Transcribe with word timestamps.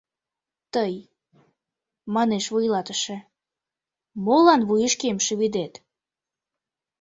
—Тый,— 0.73 0.93
манеш 2.15 2.45
вуйлатыше,— 2.53 3.17
молан 4.25 4.61
вуйышкем 4.67 5.17
шӱведет? 5.25 5.73